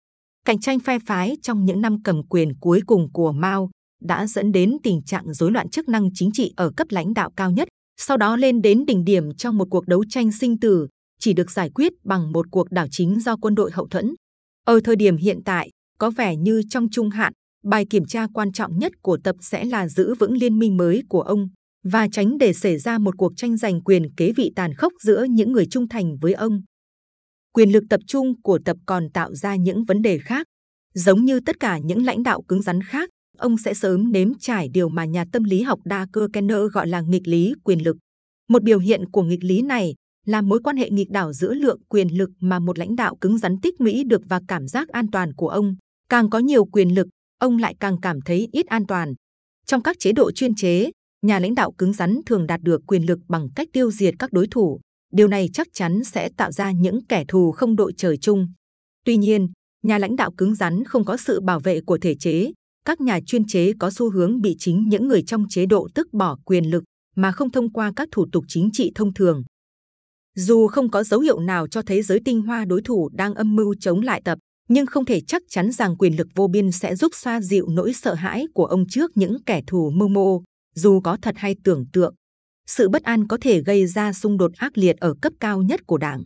Cạnh 0.45 0.59
tranh 0.59 0.79
phe 0.79 0.99
phái 0.99 1.37
trong 1.41 1.65
những 1.65 1.81
năm 1.81 2.03
cầm 2.03 2.27
quyền 2.27 2.53
cuối 2.59 2.81
cùng 2.85 3.11
của 3.13 3.31
Mao 3.31 3.69
đã 4.01 4.27
dẫn 4.27 4.51
đến 4.51 4.77
tình 4.83 5.01
trạng 5.03 5.33
rối 5.33 5.51
loạn 5.51 5.69
chức 5.69 5.89
năng 5.89 6.09
chính 6.13 6.31
trị 6.33 6.53
ở 6.55 6.71
cấp 6.77 6.87
lãnh 6.89 7.13
đạo 7.13 7.31
cao 7.35 7.51
nhất 7.51 7.67
sau 8.03 8.17
đó 8.17 8.35
lên 8.35 8.61
đến 8.61 8.85
đỉnh 8.85 9.03
điểm 9.03 9.35
trong 9.35 9.57
một 9.57 9.67
cuộc 9.71 9.87
đấu 9.87 10.03
tranh 10.09 10.31
sinh 10.31 10.59
tử, 10.59 10.87
chỉ 11.19 11.33
được 11.33 11.51
giải 11.51 11.69
quyết 11.69 11.93
bằng 12.03 12.31
một 12.31 12.45
cuộc 12.51 12.71
đảo 12.71 12.87
chính 12.91 13.19
do 13.19 13.35
quân 13.37 13.55
đội 13.55 13.71
hậu 13.71 13.87
thuẫn. 13.87 14.15
Ở 14.65 14.79
thời 14.83 14.95
điểm 14.95 15.17
hiện 15.17 15.39
tại, 15.45 15.69
có 15.99 16.09
vẻ 16.09 16.35
như 16.35 16.61
trong 16.69 16.87
trung 16.91 17.09
hạn, 17.09 17.33
bài 17.63 17.85
kiểm 17.89 18.05
tra 18.05 18.27
quan 18.33 18.51
trọng 18.51 18.79
nhất 18.79 18.91
của 19.01 19.17
tập 19.23 19.35
sẽ 19.41 19.65
là 19.65 19.87
giữ 19.87 20.15
vững 20.15 20.33
liên 20.33 20.59
minh 20.59 20.77
mới 20.77 21.03
của 21.09 21.21
ông 21.21 21.49
và 21.83 22.07
tránh 22.11 22.37
để 22.37 22.53
xảy 22.53 22.77
ra 22.77 22.97
một 22.97 23.17
cuộc 23.17 23.33
tranh 23.35 23.57
giành 23.57 23.81
quyền 23.81 24.13
kế 24.15 24.31
vị 24.31 24.51
tàn 24.55 24.73
khốc 24.73 24.93
giữa 25.03 25.25
những 25.29 25.51
người 25.51 25.65
trung 25.65 25.87
thành 25.87 26.17
với 26.21 26.33
ông. 26.33 26.61
Quyền 27.53 27.71
lực 27.71 27.83
tập 27.89 27.99
trung 28.07 28.41
của 28.41 28.59
tập 28.65 28.77
còn 28.85 29.09
tạo 29.09 29.35
ra 29.35 29.55
những 29.55 29.83
vấn 29.83 30.01
đề 30.01 30.17
khác. 30.17 30.47
Giống 30.93 31.25
như 31.25 31.39
tất 31.39 31.59
cả 31.59 31.77
những 31.77 32.05
lãnh 32.05 32.23
đạo 32.23 32.41
cứng 32.41 32.61
rắn 32.61 32.81
khác, 32.83 33.09
ông 33.37 33.57
sẽ 33.57 33.73
sớm 33.73 34.11
nếm 34.11 34.31
trải 34.39 34.69
điều 34.69 34.89
mà 34.89 35.05
nhà 35.05 35.25
tâm 35.31 35.43
lý 35.43 35.61
học 35.61 35.79
đa 35.85 36.07
cơ 36.13 36.27
Kenner 36.33 36.59
gọi 36.73 36.87
là 36.87 37.01
nghịch 37.01 37.27
lý 37.27 37.53
quyền 37.63 37.83
lực. 37.83 37.97
Một 38.49 38.63
biểu 38.63 38.79
hiện 38.79 39.09
của 39.11 39.23
nghịch 39.23 39.43
lý 39.43 39.61
này 39.61 39.93
là 40.25 40.41
mối 40.41 40.59
quan 40.63 40.77
hệ 40.77 40.89
nghịch 40.89 41.09
đảo 41.09 41.33
giữa 41.33 41.53
lượng 41.53 41.79
quyền 41.89 42.17
lực 42.17 42.29
mà 42.39 42.59
một 42.59 42.79
lãnh 42.79 42.95
đạo 42.95 43.15
cứng 43.21 43.37
rắn 43.37 43.61
tích 43.61 43.81
lũy 43.81 44.03
được 44.03 44.21
và 44.29 44.41
cảm 44.47 44.67
giác 44.67 44.89
an 44.89 45.05
toàn 45.11 45.33
của 45.33 45.49
ông. 45.49 45.75
Càng 46.09 46.29
có 46.29 46.39
nhiều 46.39 46.65
quyền 46.65 46.95
lực, 46.95 47.07
ông 47.39 47.57
lại 47.57 47.75
càng 47.79 48.01
cảm 48.01 48.21
thấy 48.21 48.47
ít 48.51 48.65
an 48.67 48.85
toàn. 48.87 49.13
Trong 49.65 49.83
các 49.83 49.95
chế 49.99 50.11
độ 50.11 50.31
chuyên 50.31 50.55
chế, 50.55 50.91
nhà 51.25 51.39
lãnh 51.39 51.55
đạo 51.55 51.71
cứng 51.77 51.93
rắn 51.93 52.19
thường 52.25 52.47
đạt 52.47 52.61
được 52.61 52.81
quyền 52.87 53.05
lực 53.05 53.19
bằng 53.27 53.47
cách 53.55 53.67
tiêu 53.73 53.91
diệt 53.91 54.13
các 54.19 54.33
đối 54.33 54.47
thủ. 54.47 54.79
Điều 55.11 55.27
này 55.27 55.49
chắc 55.53 55.67
chắn 55.73 56.03
sẽ 56.03 56.29
tạo 56.37 56.51
ra 56.51 56.71
những 56.71 57.05
kẻ 57.05 57.25
thù 57.27 57.51
không 57.51 57.75
đội 57.75 57.93
trời 57.97 58.17
chung. 58.17 58.47
Tuy 59.05 59.17
nhiên, 59.17 59.47
nhà 59.83 59.97
lãnh 59.97 60.15
đạo 60.15 60.31
cứng 60.37 60.55
rắn 60.55 60.83
không 60.83 61.05
có 61.05 61.17
sự 61.17 61.41
bảo 61.41 61.59
vệ 61.59 61.81
của 61.81 61.97
thể 62.01 62.15
chế, 62.15 62.51
các 62.85 63.01
nhà 63.01 63.19
chuyên 63.25 63.47
chế 63.47 63.73
có 63.79 63.91
xu 63.91 64.11
hướng 64.11 64.41
bị 64.41 64.55
chính 64.59 64.89
những 64.89 65.07
người 65.07 65.23
trong 65.23 65.45
chế 65.49 65.65
độ 65.65 65.87
tức 65.95 66.13
bỏ 66.13 66.37
quyền 66.45 66.69
lực 66.69 66.83
mà 67.15 67.31
không 67.31 67.51
thông 67.51 67.73
qua 67.73 67.91
các 67.95 68.09
thủ 68.11 68.25
tục 68.31 68.45
chính 68.47 68.69
trị 68.73 68.91
thông 68.95 69.13
thường. 69.13 69.43
Dù 70.35 70.67
không 70.67 70.91
có 70.91 71.03
dấu 71.03 71.19
hiệu 71.19 71.39
nào 71.39 71.67
cho 71.67 71.81
thấy 71.81 72.01
giới 72.01 72.19
tinh 72.25 72.41
hoa 72.41 72.65
đối 72.65 72.81
thủ 72.81 73.09
đang 73.13 73.33
âm 73.33 73.55
mưu 73.55 73.75
chống 73.79 74.01
lại 74.01 74.21
tập, 74.25 74.39
nhưng 74.69 74.85
không 74.85 75.05
thể 75.05 75.21
chắc 75.21 75.43
chắn 75.49 75.71
rằng 75.71 75.97
quyền 75.97 76.15
lực 76.15 76.27
vô 76.35 76.47
biên 76.47 76.71
sẽ 76.71 76.95
giúp 76.95 77.11
xoa 77.15 77.41
dịu 77.41 77.67
nỗi 77.69 77.93
sợ 77.93 78.13
hãi 78.13 78.45
của 78.53 78.65
ông 78.65 78.87
trước 78.89 79.11
những 79.15 79.43
kẻ 79.43 79.61
thù 79.67 79.89
mưu 79.89 80.07
mô, 80.07 80.41
dù 80.75 81.01
có 81.01 81.17
thật 81.21 81.35
hay 81.37 81.55
tưởng 81.63 81.85
tượng. 81.93 82.15
Sự 82.67 82.89
bất 82.89 83.03
an 83.03 83.27
có 83.27 83.37
thể 83.41 83.61
gây 83.61 83.87
ra 83.87 84.13
xung 84.13 84.37
đột 84.37 84.51
ác 84.53 84.77
liệt 84.77 84.97
ở 84.97 85.13
cấp 85.21 85.33
cao 85.39 85.61
nhất 85.61 85.81
của 85.87 85.97
đảng. 85.97 86.23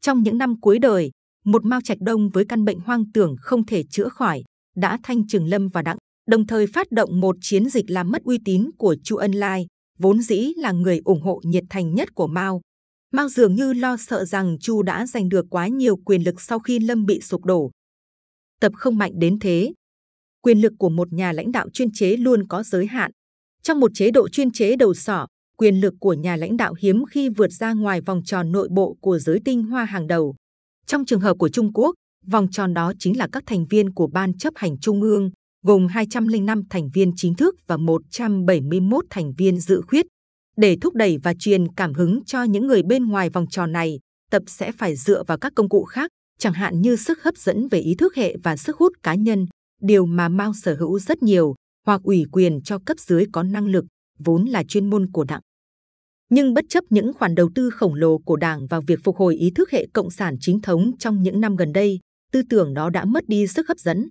Trong 0.00 0.22
những 0.22 0.38
năm 0.38 0.60
cuối 0.60 0.78
đời, 0.78 1.10
một 1.44 1.64
Mao 1.64 1.80
Trạch 1.84 1.98
Đông 2.00 2.28
với 2.28 2.44
căn 2.48 2.64
bệnh 2.64 2.80
hoang 2.80 3.12
tưởng 3.12 3.36
không 3.40 3.66
thể 3.66 3.82
chữa 3.90 4.08
khỏi, 4.08 4.42
đã 4.76 4.98
thanh 5.02 5.26
trừng 5.26 5.46
Lâm 5.46 5.68
và 5.68 5.82
Đặng, 5.82 5.96
đồng 6.28 6.46
thời 6.46 6.66
phát 6.66 6.90
động 6.90 7.20
một 7.20 7.36
chiến 7.40 7.68
dịch 7.68 7.90
làm 7.90 8.10
mất 8.10 8.22
uy 8.24 8.38
tín 8.44 8.70
của 8.78 8.96
Chu 9.04 9.16
Ân 9.16 9.32
Lai, 9.32 9.66
vốn 9.98 10.20
dĩ 10.22 10.52
là 10.56 10.72
người 10.72 11.00
ủng 11.04 11.22
hộ 11.22 11.40
nhiệt 11.44 11.64
thành 11.70 11.94
nhất 11.94 12.14
của 12.14 12.26
Mao. 12.26 12.60
Mao 13.12 13.28
dường 13.28 13.54
như 13.54 13.72
lo 13.72 13.96
sợ 13.96 14.24
rằng 14.24 14.56
Chu 14.60 14.82
đã 14.82 15.06
giành 15.06 15.28
được 15.28 15.46
quá 15.50 15.68
nhiều 15.68 15.96
quyền 15.96 16.22
lực 16.22 16.40
sau 16.40 16.58
khi 16.58 16.78
Lâm 16.78 17.06
bị 17.06 17.20
sụp 17.20 17.44
đổ. 17.44 17.70
Tập 18.60 18.72
không 18.76 18.98
mạnh 18.98 19.12
đến 19.14 19.38
thế. 19.38 19.72
Quyền 20.42 20.60
lực 20.60 20.72
của 20.78 20.88
một 20.88 21.12
nhà 21.12 21.32
lãnh 21.32 21.52
đạo 21.52 21.68
chuyên 21.72 21.92
chế 21.92 22.16
luôn 22.16 22.46
có 22.48 22.62
giới 22.62 22.86
hạn. 22.86 23.10
Trong 23.62 23.80
một 23.80 23.90
chế 23.94 24.10
độ 24.10 24.28
chuyên 24.28 24.50
chế 24.52 24.76
đầu 24.76 24.94
sỏ, 24.94 25.26
quyền 25.56 25.80
lực 25.80 25.94
của 26.00 26.12
nhà 26.12 26.36
lãnh 26.36 26.56
đạo 26.56 26.74
hiếm 26.80 27.04
khi 27.10 27.28
vượt 27.28 27.52
ra 27.52 27.72
ngoài 27.72 28.00
vòng 28.00 28.20
tròn 28.24 28.52
nội 28.52 28.68
bộ 28.70 28.96
của 29.00 29.18
giới 29.18 29.40
tinh 29.44 29.62
hoa 29.62 29.84
hàng 29.84 30.06
đầu. 30.06 30.34
Trong 30.86 31.04
trường 31.04 31.20
hợp 31.20 31.36
của 31.38 31.48
Trung 31.48 31.72
Quốc, 31.72 31.94
Vòng 32.26 32.50
tròn 32.50 32.74
đó 32.74 32.92
chính 32.98 33.18
là 33.18 33.28
các 33.32 33.42
thành 33.46 33.66
viên 33.66 33.94
của 33.94 34.06
Ban 34.06 34.38
chấp 34.38 34.52
hành 34.56 34.78
Trung 34.78 35.02
ương, 35.02 35.30
gồm 35.64 35.86
205 35.86 36.62
thành 36.70 36.88
viên 36.94 37.12
chính 37.16 37.34
thức 37.34 37.54
và 37.66 37.76
171 37.76 39.04
thành 39.10 39.32
viên 39.38 39.60
dự 39.60 39.80
khuyết. 39.86 40.06
Để 40.56 40.76
thúc 40.80 40.94
đẩy 40.94 41.18
và 41.22 41.34
truyền 41.38 41.74
cảm 41.74 41.94
hứng 41.94 42.24
cho 42.24 42.42
những 42.42 42.66
người 42.66 42.82
bên 42.82 43.04
ngoài 43.04 43.30
vòng 43.30 43.46
tròn 43.50 43.72
này, 43.72 43.98
tập 44.30 44.42
sẽ 44.46 44.72
phải 44.72 44.96
dựa 44.96 45.22
vào 45.26 45.38
các 45.38 45.52
công 45.56 45.68
cụ 45.68 45.84
khác, 45.84 46.10
chẳng 46.38 46.52
hạn 46.52 46.80
như 46.80 46.96
sức 46.96 47.22
hấp 47.22 47.36
dẫn 47.36 47.68
về 47.68 47.78
ý 47.78 47.94
thức 47.94 48.14
hệ 48.14 48.36
và 48.42 48.56
sức 48.56 48.76
hút 48.76 48.92
cá 49.02 49.14
nhân, 49.14 49.46
điều 49.82 50.06
mà 50.06 50.28
Mao 50.28 50.52
sở 50.62 50.74
hữu 50.74 50.98
rất 50.98 51.22
nhiều, 51.22 51.54
hoặc 51.86 52.00
ủy 52.02 52.24
quyền 52.32 52.62
cho 52.62 52.78
cấp 52.78 52.98
dưới 53.00 53.24
có 53.32 53.42
năng 53.42 53.66
lực, 53.66 53.84
vốn 54.18 54.44
là 54.44 54.64
chuyên 54.64 54.90
môn 54.90 55.10
của 55.12 55.24
đảng. 55.24 55.40
Nhưng 56.28 56.54
bất 56.54 56.64
chấp 56.68 56.84
những 56.90 57.12
khoản 57.12 57.34
đầu 57.34 57.50
tư 57.54 57.70
khổng 57.70 57.94
lồ 57.94 58.18
của 58.18 58.36
đảng 58.36 58.66
vào 58.66 58.82
việc 58.86 59.00
phục 59.04 59.16
hồi 59.16 59.36
ý 59.36 59.50
thức 59.50 59.70
hệ 59.70 59.86
cộng 59.92 60.10
sản 60.10 60.36
chính 60.40 60.60
thống 60.60 60.90
trong 60.98 61.22
những 61.22 61.40
năm 61.40 61.56
gần 61.56 61.72
đây, 61.72 62.00
tư 62.32 62.42
tưởng 62.50 62.74
đó 62.74 62.90
đã 62.90 63.04
mất 63.04 63.28
đi 63.28 63.46
sức 63.46 63.68
hấp 63.68 63.78
dẫn. 63.78 64.08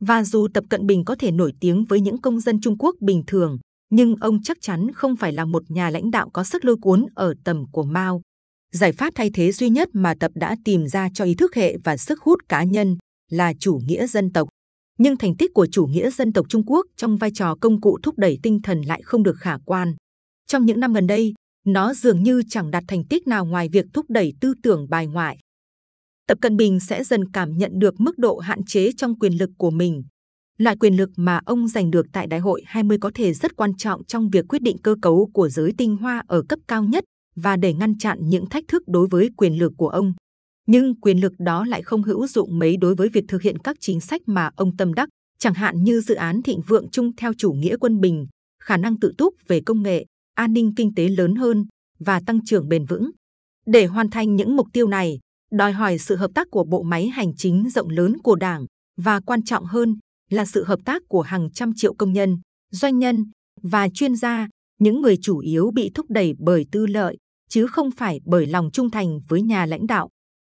Và 0.00 0.24
dù 0.24 0.48
Tập 0.54 0.64
Cận 0.70 0.86
Bình 0.86 1.04
có 1.04 1.14
thể 1.18 1.30
nổi 1.30 1.52
tiếng 1.60 1.84
với 1.84 2.00
những 2.00 2.20
công 2.20 2.40
dân 2.40 2.60
Trung 2.60 2.78
Quốc 2.78 2.94
bình 3.00 3.22
thường, 3.26 3.58
nhưng 3.90 4.16
ông 4.20 4.42
chắc 4.42 4.58
chắn 4.60 4.92
không 4.94 5.16
phải 5.16 5.32
là 5.32 5.44
một 5.44 5.62
nhà 5.68 5.90
lãnh 5.90 6.10
đạo 6.10 6.30
có 6.32 6.44
sức 6.44 6.64
lôi 6.64 6.76
cuốn 6.80 7.06
ở 7.14 7.34
tầm 7.44 7.64
của 7.72 7.82
Mao. 7.82 8.22
Giải 8.72 8.92
pháp 8.92 9.12
thay 9.14 9.30
thế 9.34 9.52
duy 9.52 9.68
nhất 9.68 9.88
mà 9.92 10.14
Tập 10.20 10.32
đã 10.34 10.56
tìm 10.64 10.86
ra 10.86 11.08
cho 11.14 11.24
ý 11.24 11.34
thức 11.34 11.54
hệ 11.54 11.76
và 11.84 11.96
sức 11.96 12.20
hút 12.20 12.38
cá 12.48 12.64
nhân 12.64 12.96
là 13.30 13.52
chủ 13.60 13.80
nghĩa 13.86 14.06
dân 14.06 14.32
tộc. 14.32 14.48
Nhưng 14.98 15.16
thành 15.16 15.36
tích 15.36 15.50
của 15.54 15.66
chủ 15.66 15.86
nghĩa 15.86 16.10
dân 16.10 16.32
tộc 16.32 16.46
Trung 16.48 16.62
Quốc 16.66 16.86
trong 16.96 17.16
vai 17.16 17.30
trò 17.34 17.54
công 17.60 17.80
cụ 17.80 17.98
thúc 18.02 18.18
đẩy 18.18 18.38
tinh 18.42 18.62
thần 18.62 18.80
lại 18.82 19.02
không 19.04 19.22
được 19.22 19.36
khả 19.38 19.58
quan. 19.64 19.94
Trong 20.46 20.66
những 20.66 20.80
năm 20.80 20.92
gần 20.92 21.06
đây, 21.06 21.34
nó 21.66 21.94
dường 21.94 22.22
như 22.22 22.42
chẳng 22.48 22.70
đạt 22.70 22.84
thành 22.88 23.04
tích 23.04 23.26
nào 23.26 23.46
ngoài 23.46 23.68
việc 23.68 23.86
thúc 23.92 24.06
đẩy 24.08 24.32
tư 24.40 24.54
tưởng 24.62 24.86
bài 24.90 25.06
ngoại. 25.06 25.38
Tập 26.28 26.38
Cận 26.40 26.56
Bình 26.56 26.80
sẽ 26.80 27.04
dần 27.04 27.30
cảm 27.32 27.56
nhận 27.56 27.78
được 27.78 28.00
mức 28.00 28.18
độ 28.18 28.38
hạn 28.38 28.64
chế 28.66 28.90
trong 28.96 29.18
quyền 29.18 29.32
lực 29.32 29.50
của 29.58 29.70
mình. 29.70 30.04
Loại 30.58 30.76
quyền 30.76 30.96
lực 30.96 31.10
mà 31.16 31.40
ông 31.46 31.68
giành 31.68 31.90
được 31.90 32.06
tại 32.12 32.26
Đại 32.26 32.40
hội 32.40 32.62
20 32.66 32.98
có 33.00 33.10
thể 33.14 33.34
rất 33.34 33.56
quan 33.56 33.76
trọng 33.76 34.04
trong 34.04 34.30
việc 34.30 34.44
quyết 34.48 34.62
định 34.62 34.76
cơ 34.82 34.94
cấu 35.02 35.30
của 35.34 35.48
giới 35.48 35.72
tinh 35.78 35.96
hoa 35.96 36.22
ở 36.28 36.42
cấp 36.48 36.58
cao 36.68 36.84
nhất 36.84 37.04
và 37.36 37.56
để 37.56 37.74
ngăn 37.74 37.98
chặn 37.98 38.18
những 38.22 38.46
thách 38.46 38.64
thức 38.68 38.82
đối 38.86 39.06
với 39.10 39.30
quyền 39.36 39.58
lực 39.58 39.72
của 39.76 39.88
ông. 39.88 40.14
Nhưng 40.66 41.00
quyền 41.00 41.20
lực 41.20 41.32
đó 41.38 41.64
lại 41.64 41.82
không 41.82 42.02
hữu 42.02 42.26
dụng 42.26 42.58
mấy 42.58 42.76
đối 42.76 42.94
với 42.94 43.08
việc 43.08 43.24
thực 43.28 43.42
hiện 43.42 43.58
các 43.58 43.76
chính 43.80 44.00
sách 44.00 44.20
mà 44.26 44.50
ông 44.56 44.76
tâm 44.76 44.94
đắc, 44.94 45.08
chẳng 45.38 45.54
hạn 45.54 45.84
như 45.84 46.00
dự 46.00 46.14
án 46.14 46.42
thịnh 46.42 46.60
vượng 46.60 46.88
chung 46.92 47.16
theo 47.16 47.32
chủ 47.38 47.52
nghĩa 47.52 47.76
quân 47.76 48.00
bình, 48.00 48.26
khả 48.62 48.76
năng 48.76 49.00
tự 49.00 49.12
túc 49.18 49.34
về 49.48 49.60
công 49.60 49.82
nghệ, 49.82 50.04
an 50.36 50.52
ninh 50.52 50.74
kinh 50.76 50.94
tế 50.94 51.08
lớn 51.08 51.34
hơn 51.34 51.66
và 51.98 52.20
tăng 52.26 52.44
trưởng 52.44 52.68
bền 52.68 52.84
vững. 52.84 53.10
Để 53.66 53.86
hoàn 53.86 54.10
thành 54.10 54.36
những 54.36 54.56
mục 54.56 54.66
tiêu 54.72 54.88
này, 54.88 55.18
đòi 55.50 55.72
hỏi 55.72 55.98
sự 55.98 56.16
hợp 56.16 56.30
tác 56.34 56.46
của 56.50 56.64
bộ 56.64 56.82
máy 56.82 57.08
hành 57.08 57.32
chính 57.36 57.70
rộng 57.70 57.88
lớn 57.88 58.16
của 58.22 58.36
Đảng 58.36 58.66
và 58.96 59.20
quan 59.20 59.42
trọng 59.42 59.64
hơn 59.64 59.98
là 60.30 60.44
sự 60.44 60.64
hợp 60.64 60.80
tác 60.84 61.02
của 61.08 61.22
hàng 61.22 61.48
trăm 61.50 61.72
triệu 61.76 61.94
công 61.94 62.12
nhân, 62.12 62.38
doanh 62.72 62.98
nhân 62.98 63.24
và 63.62 63.88
chuyên 63.88 64.16
gia, 64.16 64.48
những 64.78 65.02
người 65.02 65.16
chủ 65.22 65.38
yếu 65.38 65.70
bị 65.74 65.90
thúc 65.94 66.06
đẩy 66.08 66.32
bởi 66.38 66.66
tư 66.72 66.86
lợi, 66.86 67.16
chứ 67.48 67.66
không 67.66 67.90
phải 67.90 68.20
bởi 68.24 68.46
lòng 68.46 68.70
trung 68.72 68.90
thành 68.90 69.20
với 69.28 69.42
nhà 69.42 69.66
lãnh 69.66 69.86
đạo. 69.86 70.08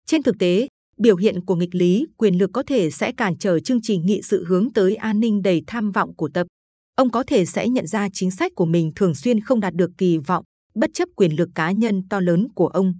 Trên 0.05 0.23
thực 0.23 0.35
tế, 0.39 0.67
biểu 0.97 1.15
hiện 1.15 1.45
của 1.45 1.55
nghịch 1.55 1.75
lý 1.75 2.05
quyền 2.17 2.37
lực 2.37 2.49
có 2.53 2.63
thể 2.63 2.91
sẽ 2.91 3.11
cản 3.11 3.37
trở 3.37 3.59
chương 3.59 3.81
trình 3.81 4.05
nghị 4.05 4.21
sự 4.21 4.45
hướng 4.45 4.73
tới 4.73 4.95
an 4.95 5.19
ninh 5.19 5.41
đầy 5.41 5.63
tham 5.67 5.91
vọng 5.91 6.15
của 6.15 6.29
tập. 6.33 6.47
Ông 6.95 7.11
có 7.11 7.23
thể 7.27 7.45
sẽ 7.45 7.69
nhận 7.69 7.87
ra 7.87 8.07
chính 8.13 8.31
sách 8.31 8.51
của 8.55 8.65
mình 8.65 8.91
thường 8.95 9.15
xuyên 9.15 9.39
không 9.39 9.59
đạt 9.59 9.73
được 9.73 9.91
kỳ 9.97 10.17
vọng, 10.17 10.43
bất 10.75 10.89
chấp 10.93 11.09
quyền 11.15 11.35
lực 11.35 11.49
cá 11.55 11.71
nhân 11.71 12.01
to 12.09 12.19
lớn 12.19 12.47
của 12.55 12.67
ông. 12.67 12.93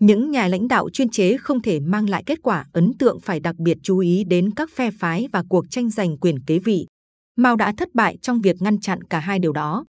Những 0.00 0.30
nhà 0.30 0.48
lãnh 0.48 0.68
đạo 0.68 0.90
chuyên 0.90 1.08
chế 1.08 1.36
không 1.36 1.62
thể 1.62 1.80
mang 1.80 2.08
lại 2.08 2.22
kết 2.26 2.38
quả 2.42 2.66
ấn 2.72 2.92
tượng 2.98 3.20
phải 3.20 3.40
đặc 3.40 3.56
biệt 3.58 3.78
chú 3.82 3.98
ý 3.98 4.24
đến 4.24 4.54
các 4.54 4.70
phe 4.74 4.90
phái 4.90 5.28
và 5.32 5.44
cuộc 5.48 5.64
tranh 5.70 5.90
giành 5.90 6.18
quyền 6.18 6.44
kế 6.44 6.58
vị. 6.58 6.86
Mao 7.36 7.56
đã 7.56 7.72
thất 7.76 7.88
bại 7.94 8.18
trong 8.22 8.40
việc 8.40 8.56
ngăn 8.60 8.80
chặn 8.80 9.02
cả 9.02 9.18
hai 9.18 9.38
điều 9.38 9.52
đó. 9.52 9.84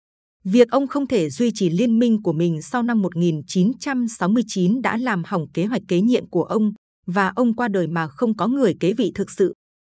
Việc 0.44 0.70
ông 0.70 0.86
không 0.86 1.06
thể 1.06 1.30
duy 1.30 1.50
trì 1.54 1.70
liên 1.70 1.98
minh 1.98 2.22
của 2.22 2.32
mình 2.32 2.62
sau 2.62 2.82
năm 2.82 3.02
1969 3.02 4.82
đã 4.82 4.96
làm 4.96 5.22
hỏng 5.26 5.50
kế 5.54 5.66
hoạch 5.66 5.82
kế 5.88 6.00
nhiệm 6.00 6.30
của 6.30 6.44
ông 6.44 6.72
và 7.06 7.32
ông 7.36 7.56
qua 7.56 7.68
đời 7.68 7.86
mà 7.86 8.08
không 8.08 8.36
có 8.36 8.48
người 8.48 8.74
kế 8.80 8.92
vị 8.92 9.12
thực 9.14 9.30
sự. 9.30 9.52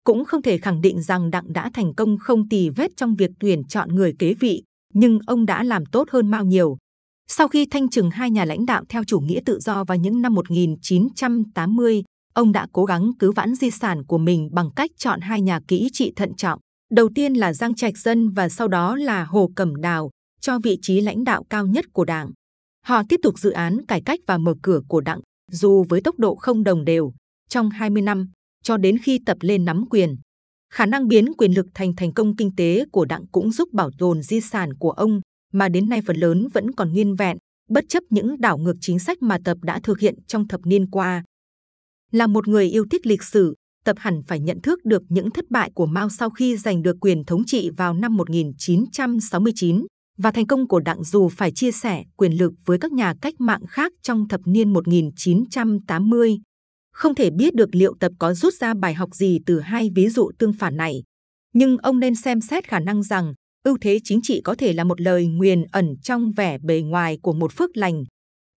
Cũng 0.05 0.25
không 0.25 0.41
thể 0.41 0.57
khẳng 0.57 0.81
định 0.81 1.01
rằng 1.01 1.31
Đặng 1.31 1.53
đã 1.53 1.69
thành 1.73 1.93
công 1.93 2.17
không 2.17 2.49
tì 2.49 2.69
vết 2.69 2.91
trong 2.97 3.15
việc 3.15 3.31
tuyển 3.39 3.63
chọn 3.63 3.95
người 3.95 4.13
kế 4.19 4.33
vị, 4.33 4.63
nhưng 4.93 5.19
ông 5.27 5.45
đã 5.45 5.63
làm 5.63 5.85
tốt 5.85 6.09
hơn 6.11 6.31
Mao 6.31 6.45
nhiều. 6.45 6.77
Sau 7.27 7.47
khi 7.47 7.65
thanh 7.65 7.89
trừng 7.89 8.09
hai 8.09 8.31
nhà 8.31 8.45
lãnh 8.45 8.65
đạo 8.65 8.83
theo 8.89 9.03
chủ 9.03 9.19
nghĩa 9.19 9.39
tự 9.45 9.59
do 9.59 9.83
vào 9.83 9.97
những 9.97 10.21
năm 10.21 10.33
1980, 10.33 12.03
ông 12.33 12.51
đã 12.51 12.67
cố 12.73 12.85
gắng 12.85 13.11
cứu 13.19 13.33
vãn 13.33 13.55
di 13.55 13.71
sản 13.71 14.05
của 14.05 14.17
mình 14.17 14.49
bằng 14.51 14.69
cách 14.75 14.91
chọn 14.97 15.21
hai 15.21 15.41
nhà 15.41 15.59
kỹ 15.67 15.89
trị 15.93 16.13
thận 16.15 16.35
trọng. 16.35 16.59
Đầu 16.91 17.09
tiên 17.15 17.33
là 17.33 17.53
Giang 17.53 17.75
Trạch 17.75 17.97
Dân 17.97 18.29
và 18.29 18.49
sau 18.49 18.67
đó 18.67 18.95
là 18.95 19.23
Hồ 19.23 19.51
Cẩm 19.55 19.75
Đào 19.75 20.09
cho 20.41 20.59
vị 20.63 20.77
trí 20.81 21.01
lãnh 21.01 21.23
đạo 21.23 21.43
cao 21.49 21.65
nhất 21.65 21.85
của 21.93 22.05
đảng. 22.05 22.31
Họ 22.85 23.01
tiếp 23.09 23.19
tục 23.23 23.39
dự 23.39 23.51
án 23.51 23.85
cải 23.85 24.01
cách 24.01 24.19
và 24.27 24.37
mở 24.37 24.53
cửa 24.61 24.81
của 24.87 25.01
đảng, 25.01 25.19
dù 25.51 25.85
với 25.89 26.01
tốc 26.01 26.19
độ 26.19 26.35
không 26.35 26.63
đồng 26.63 26.85
đều, 26.85 27.13
trong 27.49 27.69
20 27.69 28.01
năm, 28.01 28.29
cho 28.65 28.77
đến 28.77 28.97
khi 28.97 29.19
tập 29.25 29.37
lên 29.41 29.65
nắm 29.65 29.85
quyền. 29.89 30.15
Khả 30.73 30.85
năng 30.85 31.07
biến 31.07 31.33
quyền 31.37 31.51
lực 31.51 31.65
thành 31.73 31.95
thành 31.95 32.13
công 32.13 32.35
kinh 32.35 32.55
tế 32.55 32.85
của 32.91 33.05
đảng 33.05 33.27
cũng 33.31 33.51
giúp 33.51 33.73
bảo 33.73 33.89
tồn 33.97 34.21
di 34.21 34.41
sản 34.41 34.73
của 34.73 34.91
ông, 34.91 35.21
mà 35.53 35.69
đến 35.69 35.89
nay 35.89 36.01
phần 36.07 36.17
lớn 36.17 36.47
vẫn 36.53 36.71
còn 36.71 36.93
nguyên 36.93 37.15
vẹn, 37.15 37.37
bất 37.69 37.83
chấp 37.89 38.03
những 38.09 38.41
đảo 38.41 38.57
ngược 38.57 38.75
chính 38.81 38.99
sách 38.99 39.21
mà 39.21 39.37
tập 39.45 39.57
đã 39.61 39.79
thực 39.83 39.99
hiện 39.99 40.15
trong 40.27 40.47
thập 40.47 40.61
niên 40.65 40.89
qua. 40.89 41.23
Là 42.11 42.27
một 42.27 42.47
người 42.47 42.69
yêu 42.69 42.85
thích 42.91 43.05
lịch 43.05 43.23
sử, 43.23 43.55
tập 43.85 43.95
hẳn 43.99 44.21
phải 44.27 44.39
nhận 44.39 44.61
thức 44.61 44.85
được 44.85 45.01
những 45.09 45.31
thất 45.31 45.45
bại 45.49 45.71
của 45.75 45.85
Mao 45.85 46.09
sau 46.09 46.29
khi 46.29 46.57
giành 46.57 46.81
được 46.81 46.97
quyền 47.01 47.25
thống 47.25 47.43
trị 47.45 47.69
vào 47.77 47.93
năm 47.93 48.17
1969 48.17 49.85
và 50.17 50.31
thành 50.31 50.47
công 50.47 50.67
của 50.67 50.79
đảng 50.79 51.03
dù 51.03 51.29
phải 51.29 51.51
chia 51.51 51.71
sẻ 51.71 52.03
quyền 52.17 52.31
lực 52.37 52.53
với 52.65 52.77
các 52.77 52.91
nhà 52.91 53.13
cách 53.21 53.33
mạng 53.39 53.61
khác 53.69 53.91
trong 54.01 54.27
thập 54.27 54.41
niên 54.45 54.73
1980. 54.73 56.37
Không 56.95 57.15
thể 57.15 57.29
biết 57.29 57.55
được 57.55 57.75
liệu 57.75 57.95
tập 57.99 58.11
có 58.19 58.33
rút 58.33 58.53
ra 58.53 58.73
bài 58.73 58.93
học 58.93 59.15
gì 59.15 59.39
từ 59.45 59.59
hai 59.59 59.89
ví 59.95 60.09
dụ 60.09 60.31
tương 60.39 60.53
phản 60.53 60.77
này. 60.77 61.03
Nhưng 61.53 61.77
ông 61.77 61.99
nên 61.99 62.15
xem 62.15 62.41
xét 62.41 62.67
khả 62.67 62.79
năng 62.79 63.03
rằng 63.03 63.33
ưu 63.63 63.77
thế 63.81 63.99
chính 64.03 64.19
trị 64.23 64.41
có 64.43 64.55
thể 64.55 64.73
là 64.73 64.83
một 64.83 65.01
lời 65.01 65.27
nguyền 65.27 65.63
ẩn 65.71 65.95
trong 66.03 66.31
vẻ 66.31 66.57
bề 66.57 66.81
ngoài 66.81 67.17
của 67.21 67.33
một 67.33 67.53
phước 67.53 67.77
lành. 67.77 68.03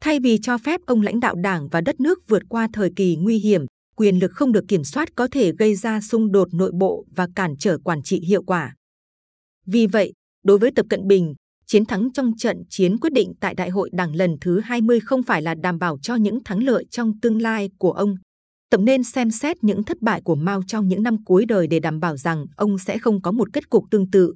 Thay 0.00 0.21
vì 0.21 0.38
cho 0.42 0.59
phép 0.59 0.80
ông 0.87 1.02
lãnh 1.02 1.21
đạo 1.21 1.35
đảng 1.35 1.68
và 1.68 1.80
đất 1.80 2.00
nước 2.00 2.18
vượt 2.28 2.42
qua 2.49 2.68
thời 2.73 2.90
kỳ 2.97 3.16
nguy 3.16 3.38
hiểm, 3.38 3.66
quyền 3.97 4.18
lực 4.18 4.30
không 4.35 4.52
được 4.52 4.64
kiểm 4.68 4.85
soát 4.85 5.09
có 5.16 5.28
thể 5.30 5.52
gây 5.59 5.75
ra 5.75 6.00
xung 6.00 6.33
đột 6.33 6.54
nội 6.54 6.73
bộ 6.75 7.04
và 7.16 7.28
cản 7.35 7.54
trở 7.59 7.78
quản 7.78 8.02
trị 8.02 8.21
hiệu 8.21 8.42
quả. 8.42 8.75
Vì 9.66 9.87
vậy, 9.87 10.12
đối 10.45 10.59
với 10.59 10.71
Tập 10.76 10.87
Cận 10.90 11.07
Bình, 11.07 11.35
chiến 11.66 11.87
thắng 11.87 12.12
trong 12.12 12.33
trận 12.37 12.57
chiến 12.71 12.99
quyết 12.99 13.12
định 13.12 13.33
tại 13.40 13.54
Đại 13.54 13.71
hội 13.71 13.90
Đảng 13.92 14.14
lần 14.14 14.37
thứ 14.40 14.61
20 14.61 15.00
không 15.00 15.23
phải 15.23 15.42
là 15.42 15.54
đảm 15.54 15.78
bảo 15.78 15.99
cho 16.02 16.14
những 16.14 16.45
thắng 16.45 16.62
lợi 16.62 16.85
trong 16.90 17.12
tương 17.23 17.42
lai 17.42 17.71
của 17.78 17.92
ông. 17.92 18.14
Tập 18.70 18.80
nên 18.80 19.04
xem 19.04 19.30
xét 19.30 19.64
những 19.64 19.84
thất 19.84 20.02
bại 20.02 20.20
của 20.25 20.34
Mao 20.34 20.62
trong 20.66 20.88
những 20.88 21.02
năm 21.02 21.25
cuối 21.25 21.44
đời 21.48 21.66
để 21.66 21.80
đảm 21.80 22.00
bảo 22.00 22.16
rằng 22.16 22.46
ông 22.56 22.78
sẽ 22.78 22.98
không 22.98 23.22
có 23.22 23.32
một 23.32 23.48
kết 23.52 23.70
cục 23.70 23.84
tương 23.90 24.10
tự. 24.10 24.34